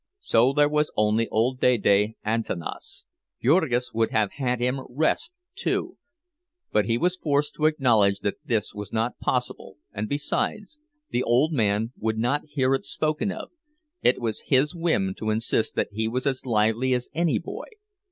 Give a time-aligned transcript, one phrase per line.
[0.21, 3.05] So there was only old Dede Antanas;
[3.39, 5.99] Jurgis would have had him rest too,
[6.71, 10.79] but he was forced to acknowledge that this was not possible, and, besides,
[11.11, 15.89] the old man would not hear it spoken of—it was his whim to insist that
[15.91, 17.65] he was as lively as any boy.